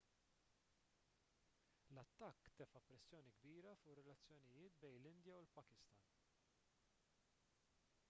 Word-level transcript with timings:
l-attakk 1.95 2.43
tefa' 2.61 2.83
pressjoni 2.87 3.31
kbira 3.39 3.71
fuq 3.83 3.91
ir-relazzjonijiet 3.93 4.81
bejn 4.83 5.01
l-indja 5.03 5.37
u 5.41 5.47
l-pakistan 5.47 6.05